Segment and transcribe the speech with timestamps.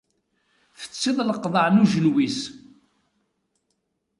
[0.79, 2.39] Tettiḍ leqḍeɛ n ujenwi-s.